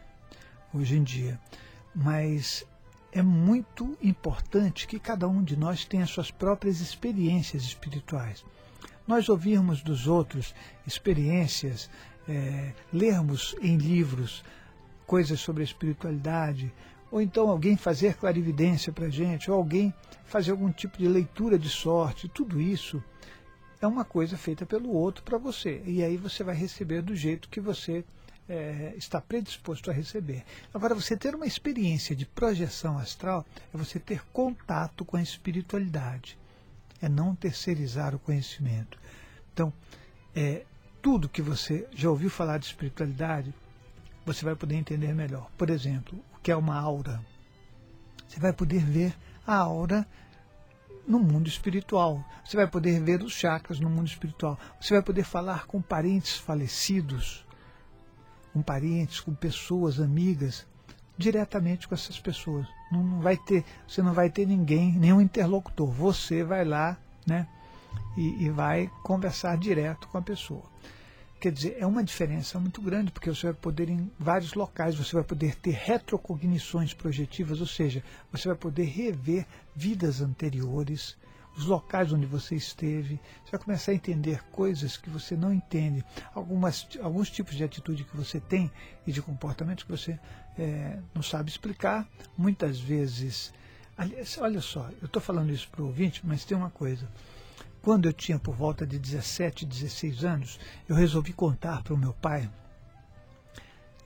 hoje 0.72 0.96
em 0.96 1.02
dia. 1.02 1.40
Mas 1.94 2.66
é 3.12 3.22
muito 3.22 3.96
importante 4.02 4.86
que 4.86 4.98
cada 4.98 5.26
um 5.26 5.42
de 5.42 5.56
nós 5.56 5.84
tenha 5.84 6.06
suas 6.06 6.30
próprias 6.30 6.80
experiências 6.80 7.62
espirituais. 7.62 8.44
Nós 9.06 9.28
ouvirmos 9.28 9.82
dos 9.82 10.06
outros 10.06 10.54
experiências, 10.86 11.88
é, 12.28 12.72
lermos 12.92 13.54
em 13.60 13.76
livros 13.76 14.44
coisas 15.06 15.40
sobre 15.40 15.62
a 15.62 15.64
espiritualidade, 15.64 16.72
ou 17.10 17.20
então 17.20 17.48
alguém 17.48 17.76
fazer 17.76 18.14
clarividência 18.14 18.92
para 18.92 19.06
a 19.06 19.10
gente, 19.10 19.50
ou 19.50 19.56
alguém 19.56 19.94
fazer 20.24 20.50
algum 20.50 20.70
tipo 20.70 20.98
de 20.98 21.06
leitura 21.06 21.58
de 21.58 21.68
sorte, 21.68 22.28
tudo 22.28 22.60
isso 22.60 23.02
é 23.80 23.86
uma 23.86 24.04
coisa 24.04 24.36
feita 24.36 24.66
pelo 24.66 24.90
outro 24.90 25.22
para 25.22 25.38
você. 25.38 25.82
E 25.86 26.02
aí 26.02 26.16
você 26.16 26.42
vai 26.42 26.54
receber 26.54 27.02
do 27.02 27.14
jeito 27.14 27.48
que 27.48 27.60
você 27.60 28.04
é, 28.48 28.94
está 28.96 29.20
predisposto 29.20 29.90
a 29.90 29.94
receber. 29.94 30.44
Agora, 30.72 30.94
você 30.94 31.16
ter 31.16 31.34
uma 31.34 31.46
experiência 31.46 32.14
de 32.14 32.26
projeção 32.26 32.98
astral 32.98 33.44
é 33.72 33.76
você 33.76 33.98
ter 33.98 34.22
contato 34.32 35.04
com 35.04 35.16
a 35.16 35.22
espiritualidade, 35.22 36.38
é 37.00 37.08
não 37.08 37.34
terceirizar 37.34 38.14
o 38.14 38.18
conhecimento. 38.18 38.98
Então, 39.52 39.72
é, 40.34 40.64
tudo 41.06 41.28
que 41.28 41.40
você 41.40 41.86
já 41.92 42.10
ouviu 42.10 42.28
falar 42.28 42.58
de 42.58 42.66
espiritualidade, 42.66 43.54
você 44.24 44.44
vai 44.44 44.56
poder 44.56 44.74
entender 44.74 45.14
melhor. 45.14 45.48
Por 45.56 45.70
exemplo, 45.70 46.18
o 46.34 46.40
que 46.40 46.50
é 46.50 46.56
uma 46.56 46.76
aura? 46.76 47.20
Você 48.26 48.40
vai 48.40 48.52
poder 48.52 48.84
ver 48.84 49.14
a 49.46 49.54
aura 49.54 50.04
no 51.06 51.20
mundo 51.20 51.46
espiritual. 51.46 52.24
Você 52.44 52.56
vai 52.56 52.66
poder 52.66 53.00
ver 53.00 53.22
os 53.22 53.32
chakras 53.32 53.78
no 53.78 53.88
mundo 53.88 54.08
espiritual. 54.08 54.58
Você 54.80 54.94
vai 54.94 55.02
poder 55.02 55.22
falar 55.22 55.66
com 55.66 55.80
parentes 55.80 56.38
falecidos 56.38 57.46
com 58.52 58.60
parentes, 58.60 59.20
com 59.20 59.32
pessoas, 59.32 60.00
amigas, 60.00 60.66
diretamente 61.16 61.86
com 61.86 61.94
essas 61.94 62.18
pessoas. 62.18 62.66
Não 62.90 63.20
vai 63.20 63.36
ter, 63.36 63.64
você 63.86 64.02
não 64.02 64.12
vai 64.12 64.28
ter 64.28 64.44
ninguém, 64.44 64.90
nenhum 64.92 65.20
interlocutor. 65.20 65.88
Você 65.88 66.42
vai 66.42 66.64
lá, 66.64 66.96
né, 67.24 67.46
e, 68.16 68.46
e 68.46 68.50
vai 68.50 68.90
conversar 69.04 69.56
direto 69.58 70.08
com 70.08 70.18
a 70.18 70.22
pessoa. 70.22 70.64
Quer 71.46 71.52
dizer, 71.52 71.76
é 71.78 71.86
uma 71.86 72.02
diferença 72.02 72.58
muito 72.58 72.82
grande, 72.82 73.12
porque 73.12 73.30
você 73.30 73.46
vai 73.46 73.54
poder, 73.54 73.88
em 73.88 74.10
vários 74.18 74.54
locais, 74.54 74.96
você 74.96 75.14
vai 75.14 75.22
poder 75.22 75.54
ter 75.54 75.70
retrocognições 75.70 76.92
projetivas, 76.92 77.60
ou 77.60 77.68
seja, 77.68 78.02
você 78.32 78.48
vai 78.48 78.56
poder 78.56 78.82
rever 78.82 79.46
vidas 79.72 80.20
anteriores, 80.20 81.16
os 81.56 81.64
locais 81.64 82.12
onde 82.12 82.26
você 82.26 82.56
esteve, 82.56 83.20
você 83.44 83.52
vai 83.52 83.60
começar 83.60 83.92
a 83.92 83.94
entender 83.94 84.42
coisas 84.50 84.96
que 84.96 85.08
você 85.08 85.36
não 85.36 85.54
entende, 85.54 86.04
algumas, 86.34 86.88
alguns 87.00 87.30
tipos 87.30 87.54
de 87.54 87.62
atitude 87.62 88.02
que 88.02 88.16
você 88.16 88.40
tem 88.40 88.68
e 89.06 89.12
de 89.12 89.22
comportamento 89.22 89.84
que 89.86 89.92
você 89.92 90.18
é, 90.58 90.98
não 91.14 91.22
sabe 91.22 91.48
explicar. 91.48 92.08
Muitas 92.36 92.80
vezes, 92.80 93.52
aliás, 93.96 94.36
olha 94.38 94.60
só, 94.60 94.90
eu 95.00 95.06
estou 95.06 95.22
falando 95.22 95.52
isso 95.52 95.68
para 95.68 95.82
o 95.82 95.86
ouvinte, 95.86 96.22
mas 96.24 96.44
tem 96.44 96.56
uma 96.56 96.70
coisa. 96.70 97.08
Quando 97.86 98.06
eu 98.06 98.12
tinha 98.12 98.36
por 98.36 98.52
volta 98.52 98.84
de 98.84 98.98
17, 98.98 99.64
16 99.64 100.24
anos, 100.24 100.58
eu 100.88 100.96
resolvi 100.96 101.32
contar 101.32 101.84
para 101.84 101.94
o 101.94 101.96
meu 101.96 102.12
pai 102.14 102.50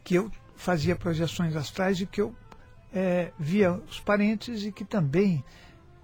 que 0.04 0.16
eu 0.16 0.30
fazia 0.54 0.94
projeções 0.94 1.56
astrais 1.56 1.98
e 1.98 2.04
que 2.04 2.20
eu 2.20 2.36
é, 2.92 3.32
via 3.38 3.72
os 3.72 3.98
parentes 3.98 4.64
e 4.64 4.70
que 4.70 4.84
também 4.84 5.42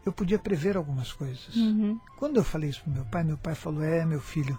eu 0.07 0.11
podia 0.11 0.39
prever 0.39 0.75
algumas 0.75 1.13
coisas. 1.13 1.55
Uhum. 1.55 2.01
Quando 2.17 2.39
eu 2.39 2.45
falei 2.45 2.71
isso 2.71 2.81
para 2.81 2.93
meu 2.95 3.05
pai, 3.05 3.25
meu 3.25 3.37
pai 3.37 3.55
falou: 3.55 3.85
É, 3.85 4.07
meu 4.07 4.23
filho, 4.23 4.59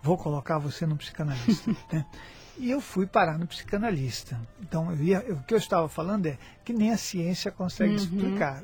vou 0.00 0.16
colocar 0.16 0.56
você 0.58 0.86
no 0.86 0.96
psicanalista. 0.96 1.74
né? 1.92 2.06
E 2.56 2.70
eu 2.70 2.80
fui 2.80 3.04
parar 3.04 3.36
no 3.36 3.48
psicanalista. 3.48 4.40
Então, 4.60 4.92
eu 4.92 5.02
ia, 5.02 5.18
eu, 5.26 5.34
o 5.38 5.42
que 5.42 5.54
eu 5.54 5.58
estava 5.58 5.88
falando 5.88 6.26
é 6.26 6.38
que 6.64 6.72
nem 6.72 6.92
a 6.92 6.96
ciência 6.96 7.50
consegue 7.50 7.90
uhum. 7.90 7.96
explicar. 7.96 8.62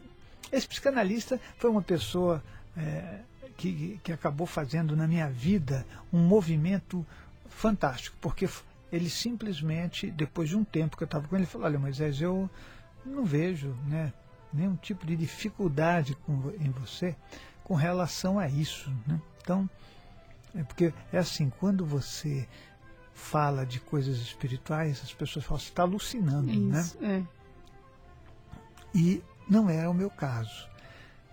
Esse 0.53 0.69
psicanalista 0.69 1.41
foi 1.59 1.69
uma 1.69 1.83
pessoa 1.83 2.41
é, 2.77 3.23
que, 3.61 4.01
que 4.03 4.11
acabou 4.11 4.47
fazendo 4.47 4.97
na 4.97 5.07
minha 5.07 5.29
vida 5.29 5.87
um 6.11 6.19
movimento 6.19 7.07
fantástico, 7.47 8.17
porque 8.19 8.49
ele 8.91 9.11
simplesmente, 9.11 10.11
depois 10.11 10.49
de 10.49 10.57
um 10.57 10.65
tempo 10.65 10.97
que 10.97 11.03
eu 11.03 11.07
estava 11.07 11.29
com 11.29 11.37
ele, 11.37 11.45
falou: 11.45 11.67
Olha, 11.67 11.79
Moisés, 11.79 12.23
eu 12.23 12.49
não 13.05 13.25
vejo 13.25 13.77
né, 13.87 14.15
nenhum 14.51 14.77
tipo 14.77 15.05
de 15.07 15.15
dificuldade 15.15 16.15
com, 16.25 16.51
em 16.59 16.71
você 16.71 17.15
com 17.63 17.75
relação 17.75 18.39
a 18.39 18.49
isso. 18.49 18.91
Né? 19.07 19.21
Então, 19.43 19.69
é 20.55 20.63
porque 20.65 20.95
é 21.13 21.19
assim, 21.19 21.51
quando 21.51 21.85
você 21.85 22.49
fala 23.13 23.67
de 23.67 23.79
coisas 23.79 24.17
espirituais, 24.17 25.03
as 25.05 25.13
pessoas 25.13 25.45
falam, 25.45 25.61
você 25.61 25.69
está 25.69 25.83
alucinando, 25.83 26.47
né? 26.47 26.81
isso, 26.81 26.99
né? 26.99 27.27
É. 28.95 28.99
E 28.99 29.23
não 29.49 29.69
era 29.69 29.91
o 29.91 29.95
meu 29.95 30.09
caso. 30.09 30.70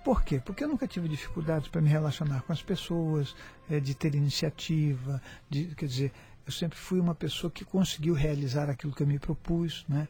Por 0.07 0.23
quê? 0.23 0.39
Porque 0.39 0.63
eu 0.63 0.69
nunca 0.69 0.87
tive 0.87 1.09
dificuldades 1.09 1.67
para 1.67 1.81
me 1.81 1.89
relacionar 1.89 2.41
com 2.43 2.53
as 2.53 2.61
pessoas, 2.61 3.35
é, 3.69 3.77
de 3.77 3.93
ter 3.93 4.15
iniciativa, 4.15 5.21
de, 5.49 5.65
quer 5.75 5.85
dizer, 5.85 6.13
eu 6.45 6.51
sempre 6.53 6.79
fui 6.79 6.97
uma 6.97 7.13
pessoa 7.13 7.51
que 7.51 7.65
conseguiu 7.65 8.13
realizar 8.13 8.69
aquilo 8.69 8.93
que 8.93 9.03
eu 9.03 9.07
me 9.07 9.19
propus, 9.19 9.85
né? 9.85 10.07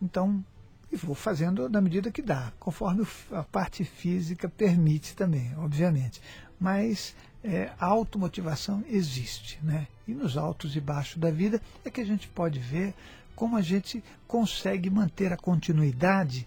Então, 0.00 0.44
e 0.92 0.94
vou 0.94 1.16
fazendo 1.16 1.68
na 1.68 1.80
medida 1.80 2.12
que 2.12 2.22
dá, 2.22 2.52
conforme 2.60 3.04
a 3.32 3.42
parte 3.42 3.82
física 3.82 4.48
permite 4.48 5.16
também, 5.16 5.52
obviamente. 5.58 6.22
Mas 6.60 7.12
é, 7.42 7.72
a 7.76 7.86
automotivação 7.86 8.84
existe, 8.88 9.58
né? 9.64 9.88
E 10.06 10.14
nos 10.14 10.36
altos 10.36 10.76
e 10.76 10.80
baixos 10.80 11.16
da 11.16 11.32
vida 11.32 11.60
é 11.84 11.90
que 11.90 12.00
a 12.00 12.06
gente 12.06 12.28
pode 12.28 12.60
ver 12.60 12.94
como 13.34 13.56
a 13.56 13.62
gente 13.62 14.00
consegue 14.28 14.88
manter 14.88 15.32
a 15.32 15.36
continuidade 15.36 16.46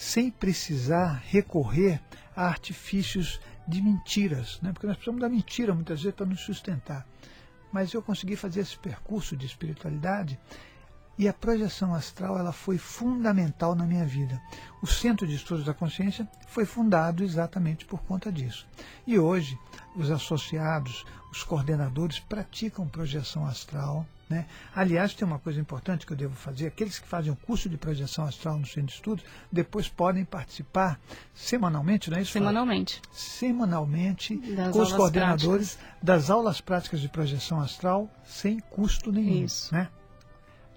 sem 0.00 0.30
precisar 0.30 1.22
recorrer 1.26 2.00
a 2.34 2.46
artifícios 2.46 3.38
de 3.68 3.82
mentiras, 3.82 4.58
né? 4.62 4.72
porque 4.72 4.86
nós 4.86 4.96
precisamos 4.96 5.20
da 5.20 5.28
mentira 5.28 5.74
muitas 5.74 6.00
vezes 6.00 6.16
para 6.16 6.24
nos 6.24 6.40
sustentar. 6.40 7.06
Mas 7.70 7.92
eu 7.92 8.00
consegui 8.00 8.34
fazer 8.34 8.60
esse 8.60 8.78
percurso 8.78 9.36
de 9.36 9.44
espiritualidade 9.44 10.40
e 11.18 11.28
a 11.28 11.34
projeção 11.34 11.94
astral 11.94 12.38
ela 12.38 12.50
foi 12.50 12.78
fundamental 12.78 13.74
na 13.74 13.84
minha 13.84 14.06
vida. 14.06 14.40
O 14.80 14.86
Centro 14.86 15.26
de 15.26 15.34
Estudos 15.34 15.66
da 15.66 15.74
Consciência 15.74 16.26
foi 16.48 16.64
fundado 16.64 17.22
exatamente 17.22 17.84
por 17.84 18.02
conta 18.02 18.32
disso. 18.32 18.66
E 19.06 19.18
hoje, 19.18 19.54
os 19.94 20.10
associados, 20.10 21.04
os 21.30 21.44
coordenadores 21.44 22.18
praticam 22.18 22.88
projeção 22.88 23.44
astral. 23.44 24.06
Né? 24.30 24.46
Aliás, 24.72 25.12
tem 25.12 25.26
uma 25.26 25.40
coisa 25.40 25.60
importante 25.60 26.06
que 26.06 26.12
eu 26.12 26.16
devo 26.16 26.36
fazer: 26.36 26.68
aqueles 26.68 27.00
que 27.00 27.08
fazem 27.08 27.32
o 27.32 27.36
curso 27.36 27.68
de 27.68 27.76
projeção 27.76 28.24
astral 28.24 28.56
no 28.56 28.64
Centro 28.64 28.86
de 28.86 28.92
Estudos 28.92 29.24
depois 29.50 29.88
podem 29.88 30.24
participar 30.24 31.00
semanalmente, 31.34 32.08
não 32.08 32.16
é 32.16 32.22
isso? 32.22 32.30
Semanalmente. 32.30 33.02
Semanalmente, 33.10 34.36
das 34.36 34.70
com 34.70 34.82
os 34.82 34.92
coordenadores 34.92 35.74
práticas. 35.74 35.98
das 36.00 36.30
aulas 36.30 36.60
práticas 36.60 37.00
de 37.00 37.08
projeção 37.08 37.60
astral 37.60 38.08
sem 38.24 38.60
custo 38.60 39.10
nenhum. 39.10 39.44
Isso. 39.44 39.74
Né? 39.74 39.88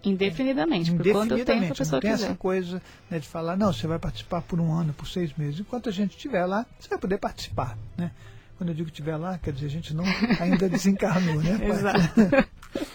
Indefinidamente, 0.03 0.91
por 0.91 1.11
quanto 1.11 1.45
tempo 1.45 1.73
a 1.73 1.75
pessoa 1.75 1.91
não 1.91 1.99
tem 1.99 2.11
quiser. 2.11 2.25
essa 2.25 2.35
coisa 2.35 2.81
né, 3.09 3.19
de 3.19 3.27
falar, 3.27 3.55
não, 3.55 3.71
você 3.71 3.85
vai 3.85 3.99
participar 3.99 4.41
por 4.41 4.59
um 4.59 4.73
ano, 4.73 4.93
por 4.93 5.07
seis 5.07 5.31
meses. 5.37 5.59
Enquanto 5.59 5.89
a 5.89 5.91
gente 5.91 6.17
estiver 6.17 6.45
lá, 6.45 6.65
você 6.79 6.89
vai 6.89 6.97
poder 6.97 7.19
participar. 7.19 7.77
Né? 7.95 8.11
Quando 8.57 8.69
eu 8.69 8.75
digo 8.75 8.89
estiver 8.89 9.15
lá, 9.15 9.37
quer 9.37 9.53
dizer, 9.53 9.67
a 9.67 9.69
gente 9.69 9.93
não 9.93 10.03
ainda 10.39 10.67
desencarnou, 10.69 11.35
né? 11.35 11.59
Exato. 11.67 11.99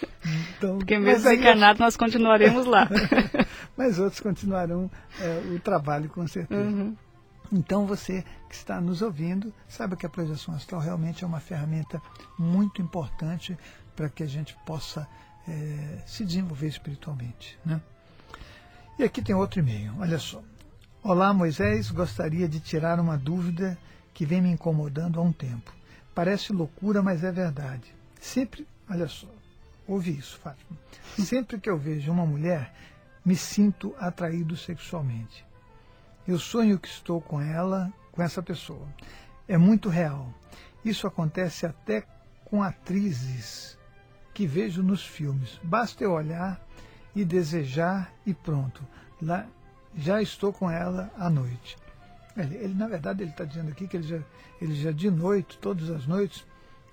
então, 0.59 0.77
Porque 0.77 0.99
mesmo 0.99 1.23
desencarnado, 1.23 1.79
nós 1.79 1.95
continuaremos 1.95 2.65
lá. 2.65 2.87
mas 3.77 3.97
outros 3.97 4.19
continuarão 4.19 4.91
é, 5.19 5.55
o 5.55 5.59
trabalho, 5.59 6.09
com 6.09 6.27
certeza. 6.27 6.61
Uhum. 6.61 6.95
Então, 7.51 7.87
você 7.87 8.23
que 8.49 8.55
está 8.55 8.79
nos 8.81 9.01
ouvindo, 9.01 9.53
saiba 9.67 9.95
que 9.95 10.05
a 10.05 10.09
projeção 10.09 10.53
astral 10.53 10.81
realmente 10.81 11.23
é 11.23 11.27
uma 11.27 11.39
ferramenta 11.39 12.01
muito 12.37 12.81
importante 12.81 13.57
para 13.95 14.09
que 14.09 14.21
a 14.21 14.27
gente 14.27 14.55
possa 14.65 15.07
é, 15.47 16.03
se 16.05 16.25
desenvolver 16.25 16.67
espiritualmente. 16.67 17.57
Né? 17.65 17.81
E 18.99 19.03
aqui 19.03 19.21
tem 19.21 19.33
outro 19.33 19.59
e-mail, 19.59 19.93
olha 19.97 20.19
só. 20.19 20.43
Olá, 21.01 21.33
Moisés. 21.33 21.89
Gostaria 21.89 22.49
de 22.49 22.59
tirar 22.59 22.99
uma 22.99 23.17
dúvida 23.17 23.77
que 24.13 24.25
vem 24.25 24.41
me 24.41 24.51
incomodando 24.51 25.19
há 25.19 25.23
um 25.23 25.31
tempo. 25.31 25.73
Parece 26.13 26.51
loucura, 26.51 27.01
mas 27.01 27.23
é 27.23 27.31
verdade. 27.31 27.95
Sempre, 28.19 28.67
olha 28.89 29.07
só, 29.07 29.27
ouvi 29.89 30.17
isso, 30.17 30.37
Fátima. 30.39 30.77
Sempre 31.17 31.59
que 31.59 31.69
eu 31.69 31.77
vejo 31.77 32.11
uma 32.11 32.25
mulher, 32.25 32.73
me 33.25 33.35
sinto 33.35 33.93
atraído 33.97 34.55
sexualmente. 34.55 35.45
Eu 36.27 36.37
sonho 36.37 36.79
que 36.79 36.87
estou 36.87 37.19
com 37.19 37.41
ela, 37.41 37.91
com 38.11 38.21
essa 38.21 38.41
pessoa. 38.41 38.87
É 39.47 39.57
muito 39.57 39.89
real. 39.89 40.33
Isso 40.85 41.07
acontece 41.07 41.65
até 41.65 42.05
com 42.45 42.61
atrizes 42.61 43.77
que 44.33 44.45
vejo 44.45 44.81
nos 44.81 45.03
filmes. 45.03 45.59
Basta 45.63 46.03
eu 46.03 46.11
olhar 46.11 46.63
e 47.15 47.25
desejar 47.25 48.13
e 48.25 48.33
pronto. 48.33 48.85
Lá 49.21 49.47
já 49.95 50.21
estou 50.21 50.53
com 50.53 50.69
ela 50.69 51.11
à 51.17 51.29
noite. 51.29 51.75
Ele, 52.37 52.55
ele 52.55 52.73
na 52.73 52.87
verdade, 52.87 53.23
ele 53.23 53.31
está 53.31 53.43
dizendo 53.43 53.71
aqui 53.71 53.87
que 53.87 53.97
ele 53.97 54.07
já, 54.07 54.19
ele 54.61 54.75
já 54.75 54.91
de 54.91 55.09
noite, 55.09 55.57
todas 55.57 55.89
as 55.89 56.05
noites, 56.05 56.45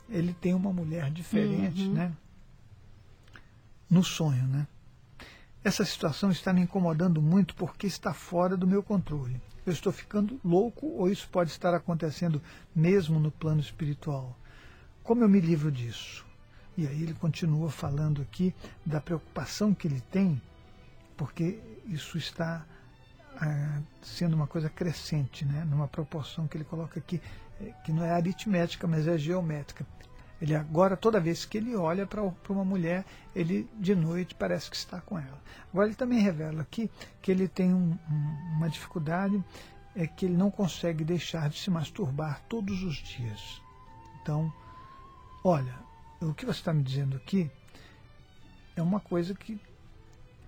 ele 0.08 0.34
tem 0.34 0.54
uma 0.54 0.72
mulher 0.72 1.10
diferente, 1.10 1.82
uhum. 1.82 1.92
né? 1.92 2.12
No 3.88 4.02
sonho, 4.02 4.46
né? 4.46 4.66
Essa 5.62 5.84
situação 5.84 6.30
está 6.30 6.52
me 6.52 6.60
incomodando 6.60 7.20
muito 7.20 7.54
porque 7.54 7.86
está 7.86 8.14
fora 8.14 8.56
do 8.56 8.66
meu 8.66 8.82
controle. 8.82 9.40
Eu 9.64 9.72
estou 9.72 9.92
ficando 9.92 10.40
louco 10.44 10.86
ou 10.86 11.10
isso 11.10 11.28
pode 11.28 11.50
estar 11.50 11.74
acontecendo 11.74 12.40
mesmo 12.74 13.18
no 13.18 13.32
plano 13.32 13.60
espiritual? 13.60 14.36
Como 15.02 15.24
eu 15.24 15.28
me 15.28 15.40
livro 15.40 15.72
disso? 15.72 16.24
E 16.76 16.86
aí 16.86 17.02
ele 17.02 17.14
continua 17.14 17.70
falando 17.70 18.22
aqui 18.22 18.54
da 18.84 19.00
preocupação 19.00 19.74
que 19.74 19.88
ele 19.88 20.00
tem, 20.10 20.40
porque 21.16 21.58
isso 21.86 22.18
está 22.18 22.64
ah, 23.40 23.80
sendo 24.02 24.34
uma 24.34 24.46
coisa 24.46 24.68
crescente, 24.68 25.44
né? 25.44 25.64
numa 25.64 25.88
proporção 25.88 26.46
que 26.46 26.56
ele 26.56 26.64
coloca 26.64 26.98
aqui, 27.00 27.20
eh, 27.60 27.72
que 27.84 27.92
não 27.92 28.04
é 28.04 28.10
aritmética, 28.10 28.86
mas 28.86 29.08
é 29.08 29.16
geométrica. 29.18 29.86
Ele 30.40 30.54
agora, 30.54 30.96
toda 30.96 31.18
vez 31.18 31.44
que 31.44 31.56
ele 31.56 31.74
olha 31.74 32.06
para 32.06 32.22
uma 32.50 32.64
mulher, 32.64 33.04
ele 33.34 33.68
de 33.74 33.94
noite 33.94 34.34
parece 34.34 34.70
que 34.70 34.76
está 34.76 35.00
com 35.00 35.18
ela. 35.18 35.40
Agora 35.72 35.88
ele 35.88 35.96
também 35.96 36.20
revela 36.20 36.62
aqui 36.62 36.90
que 37.22 37.30
ele 37.30 37.48
tem 37.48 37.72
um, 37.72 37.98
um, 38.10 38.56
uma 38.56 38.68
dificuldade, 38.68 39.42
é 39.94 40.06
que 40.06 40.26
ele 40.26 40.36
não 40.36 40.50
consegue 40.50 41.04
deixar 41.04 41.48
de 41.48 41.58
se 41.58 41.70
masturbar 41.70 42.42
todos 42.48 42.82
os 42.82 42.96
dias. 42.96 43.62
Então, 44.20 44.52
olha, 45.42 45.74
o 46.20 46.34
que 46.34 46.44
você 46.44 46.58
está 46.58 46.72
me 46.72 46.82
dizendo 46.82 47.16
aqui 47.16 47.50
é 48.76 48.82
uma 48.82 49.00
coisa 49.00 49.34
que 49.34 49.58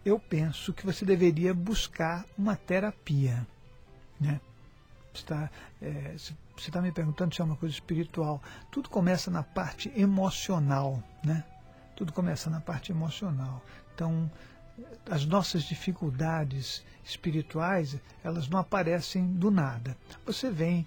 eu 0.04 0.18
penso 0.18 0.72
que 0.72 0.84
você 0.84 1.04
deveria 1.04 1.54
buscar 1.54 2.26
uma 2.36 2.56
terapia. 2.56 3.46
Né? 4.20 4.40
Está, 5.12 5.50
é, 5.82 6.14
você 6.16 6.34
está 6.58 6.80
me 6.80 6.92
perguntando 6.92 7.34
se 7.34 7.40
é 7.40 7.44
uma 7.44 7.56
coisa 7.56 7.74
espiritual. 7.74 8.42
Tudo 8.70 8.88
começa 8.88 9.30
na 9.30 9.42
parte 9.42 9.92
emocional. 9.96 11.02
Né? 11.24 11.44
Tudo 11.96 12.12
começa 12.12 12.48
na 12.48 12.60
parte 12.60 12.92
emocional. 12.92 13.62
Então, 13.94 14.30
as 15.10 15.24
nossas 15.24 15.64
dificuldades 15.64 16.84
espirituais, 17.04 17.96
elas 18.22 18.48
não 18.48 18.58
aparecem 18.58 19.26
do 19.34 19.50
nada. 19.50 19.96
Você 20.24 20.50
vem 20.50 20.86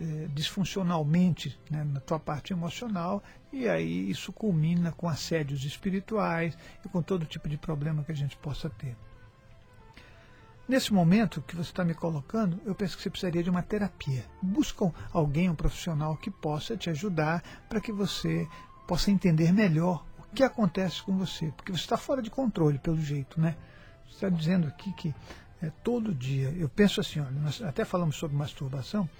eh, 0.00 0.28
disfuncionalmente 0.34 1.58
né, 1.70 1.84
na 1.84 2.00
tua 2.00 2.18
parte 2.18 2.52
emocional 2.52 3.22
e 3.52 3.68
aí 3.68 4.10
isso 4.10 4.32
culmina 4.32 4.92
com 4.92 5.08
assédios 5.08 5.64
espirituais 5.64 6.56
e 6.84 6.88
com 6.88 7.02
todo 7.02 7.26
tipo 7.26 7.48
de 7.48 7.56
problema 7.56 8.04
que 8.04 8.12
a 8.12 8.16
gente 8.16 8.36
possa 8.36 8.68
ter. 8.70 8.96
Nesse 10.70 10.94
momento 10.94 11.42
que 11.42 11.56
você 11.56 11.72
está 11.72 11.84
me 11.84 11.94
colocando, 11.94 12.60
eu 12.64 12.76
penso 12.76 12.96
que 12.96 13.02
você 13.02 13.10
precisaria 13.10 13.42
de 13.42 13.50
uma 13.50 13.60
terapia. 13.60 14.24
Busca 14.40 14.88
alguém, 15.12 15.50
um 15.50 15.54
profissional 15.56 16.16
que 16.16 16.30
possa 16.30 16.76
te 16.76 16.88
ajudar 16.88 17.42
para 17.68 17.80
que 17.80 17.90
você 17.90 18.46
possa 18.86 19.10
entender 19.10 19.52
melhor 19.52 20.06
o 20.16 20.32
que 20.32 20.44
acontece 20.44 21.02
com 21.02 21.18
você, 21.18 21.52
porque 21.56 21.72
você 21.72 21.80
está 21.80 21.96
fora 21.96 22.22
de 22.22 22.30
controle, 22.30 22.78
pelo 22.78 23.00
jeito, 23.00 23.40
né? 23.40 23.56
Você 24.06 24.14
está 24.14 24.28
dizendo 24.28 24.68
aqui 24.68 24.92
que 24.92 25.12
é, 25.60 25.72
todo 25.82 26.14
dia, 26.14 26.54
eu 26.56 26.68
penso 26.68 27.00
assim, 27.00 27.18
olha, 27.18 27.32
nós 27.32 27.60
até 27.62 27.84
falamos 27.84 28.14
sobre 28.14 28.36
masturbação, 28.36 29.10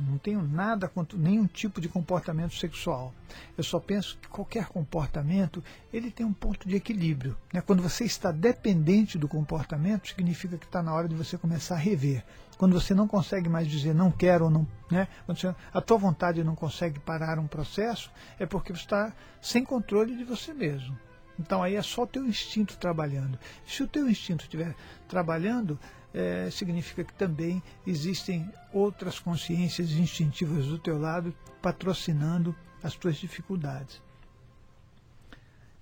não 0.00 0.18
tenho 0.18 0.42
nada 0.42 0.88
contra 0.88 1.18
nenhum 1.18 1.46
tipo 1.46 1.80
de 1.80 1.88
comportamento 1.88 2.54
sexual. 2.54 3.12
Eu 3.56 3.64
só 3.64 3.78
penso 3.78 4.18
que 4.20 4.28
qualquer 4.28 4.66
comportamento 4.66 5.62
ele 5.92 6.10
tem 6.10 6.26
um 6.26 6.32
ponto 6.32 6.68
de 6.68 6.76
equilíbrio. 6.76 7.36
Né? 7.52 7.60
Quando 7.60 7.82
você 7.82 8.04
está 8.04 8.32
dependente 8.32 9.18
do 9.18 9.28
comportamento, 9.28 10.08
significa 10.08 10.58
que 10.58 10.66
está 10.66 10.82
na 10.82 10.92
hora 10.92 11.08
de 11.08 11.14
você 11.14 11.38
começar 11.38 11.74
a 11.74 11.78
rever. 11.78 12.24
Quando 12.56 12.78
você 12.78 12.94
não 12.94 13.08
consegue 13.08 13.48
mais 13.48 13.68
dizer 13.68 13.94
não 13.94 14.10
quero 14.10 14.44
ou 14.44 14.50
não, 14.50 14.66
né? 14.90 15.08
Quando 15.26 15.38
você, 15.38 15.54
a 15.72 15.80
tua 15.80 15.98
vontade 15.98 16.44
não 16.44 16.54
consegue 16.54 17.00
parar 17.00 17.38
um 17.38 17.46
processo, 17.46 18.10
é 18.38 18.46
porque 18.46 18.72
você 18.72 18.82
está 18.82 19.12
sem 19.42 19.64
controle 19.64 20.16
de 20.16 20.24
você 20.24 20.54
mesmo. 20.54 20.96
Então 21.38 21.62
aí 21.62 21.74
é 21.74 21.82
só 21.82 22.02
o 22.02 22.06
teu 22.06 22.26
instinto 22.26 22.76
trabalhando. 22.76 23.38
Se 23.66 23.82
o 23.82 23.88
teu 23.88 24.08
instinto 24.08 24.44
estiver 24.44 24.74
trabalhando, 25.08 25.78
é, 26.12 26.48
significa 26.50 27.02
que 27.02 27.12
também 27.14 27.62
existem 27.86 28.48
outras 28.72 29.18
consciências 29.18 29.90
instintivas 29.92 30.66
do 30.66 30.78
teu 30.78 30.98
lado 30.98 31.34
patrocinando 31.60 32.54
as 32.82 32.94
tuas 32.94 33.16
dificuldades. 33.16 34.00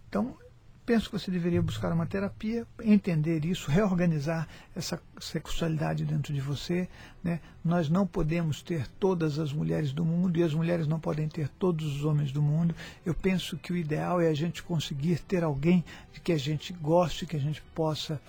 Então, 0.08 0.36
penso 0.84 1.08
que 1.10 1.18
você 1.18 1.30
deveria 1.30 1.62
buscar 1.62 1.92
uma 1.92 2.06
terapia, 2.06 2.66
entender 2.82 3.44
isso, 3.44 3.70
reorganizar 3.70 4.48
essa 4.74 5.00
sexualidade 5.20 6.04
dentro 6.04 6.32
de 6.32 6.40
você. 6.40 6.88
Né? 7.22 7.40
Nós 7.64 7.88
não 7.88 8.06
podemos 8.06 8.62
ter 8.62 8.86
todas 8.98 9.38
as 9.38 9.52
mulheres 9.52 9.92
do 9.92 10.04
mundo 10.04 10.38
e 10.38 10.42
as 10.42 10.54
mulheres 10.54 10.86
não 10.86 10.98
podem 10.98 11.28
ter 11.28 11.48
todos 11.48 11.86
os 11.96 12.04
homens 12.04 12.32
do 12.32 12.42
mundo. 12.42 12.74
Eu 13.06 13.14
penso 13.14 13.56
que 13.56 13.72
o 13.72 13.76
ideal 13.76 14.20
é 14.20 14.28
a 14.28 14.34
gente 14.34 14.62
conseguir 14.62 15.20
ter 15.20 15.44
alguém 15.44 15.84
de 16.12 16.20
que 16.20 16.32
a 16.32 16.38
gente 16.38 16.72
goste, 16.72 17.26
que 17.26 17.36
a 17.36 17.40
gente 17.40 17.62
possa 17.74 18.20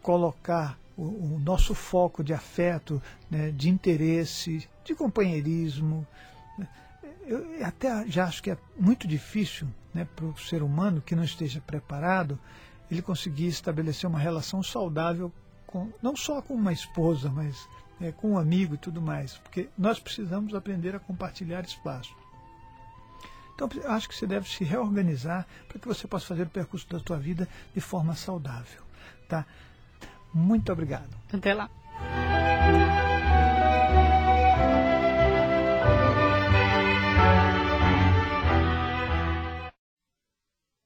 colocar 0.00 0.78
o, 0.96 1.02
o 1.02 1.40
nosso 1.44 1.74
foco 1.74 2.22
de 2.22 2.32
afeto, 2.32 3.02
né, 3.30 3.50
de 3.50 3.68
interesse, 3.68 4.68
de 4.84 4.94
companheirismo. 4.94 6.06
Eu 7.26 7.64
até 7.64 8.06
já 8.06 8.24
acho 8.24 8.42
que 8.42 8.50
é 8.50 8.58
muito 8.76 9.06
difícil 9.06 9.68
né, 9.92 10.06
para 10.16 10.24
o 10.24 10.38
ser 10.38 10.62
humano 10.62 11.02
que 11.02 11.14
não 11.14 11.24
esteja 11.24 11.60
preparado 11.60 12.38
ele 12.90 13.02
conseguir 13.02 13.48
estabelecer 13.48 14.08
uma 14.08 14.18
relação 14.18 14.62
saudável 14.62 15.32
com, 15.66 15.92
não 16.02 16.16
só 16.16 16.40
com 16.40 16.54
uma 16.54 16.72
esposa, 16.72 17.28
mas 17.28 17.68
é, 18.00 18.12
com 18.12 18.32
um 18.32 18.38
amigo 18.38 18.74
e 18.74 18.78
tudo 18.78 19.02
mais, 19.02 19.36
porque 19.38 19.68
nós 19.76 19.98
precisamos 19.98 20.54
aprender 20.54 20.94
a 20.94 20.98
compartilhar 20.98 21.64
espaço. 21.64 22.14
Então, 23.54 23.68
acho 23.86 24.08
que 24.08 24.14
você 24.14 24.26
deve 24.26 24.48
se 24.48 24.62
reorganizar 24.62 25.46
para 25.66 25.80
que 25.80 25.88
você 25.88 26.06
possa 26.06 26.26
fazer 26.26 26.44
o 26.44 26.50
percurso 26.50 26.88
da 26.88 27.00
sua 27.00 27.18
vida 27.18 27.48
de 27.74 27.80
forma 27.80 28.14
saudável. 28.14 28.82
Tá? 29.28 29.44
Muito 30.32 30.72
obrigado. 30.72 31.10
Até 31.32 31.54
lá. 31.54 31.68